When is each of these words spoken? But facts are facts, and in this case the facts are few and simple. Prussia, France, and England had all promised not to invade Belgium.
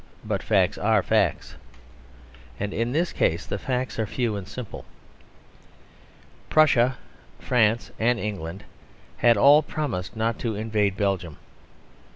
But 0.25 0.41
facts 0.41 0.79
are 0.79 1.03
facts, 1.03 1.53
and 2.59 2.73
in 2.73 2.91
this 2.91 3.13
case 3.13 3.45
the 3.45 3.59
facts 3.59 3.99
are 3.99 4.07
few 4.07 4.35
and 4.35 4.47
simple. 4.47 4.83
Prussia, 6.49 6.97
France, 7.37 7.91
and 7.99 8.19
England 8.19 8.63
had 9.17 9.37
all 9.37 9.61
promised 9.61 10.15
not 10.15 10.39
to 10.39 10.55
invade 10.55 10.97
Belgium. 10.97 11.37